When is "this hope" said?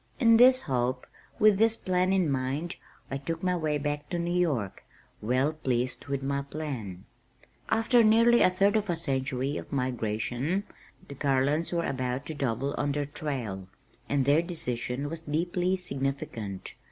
0.37-1.05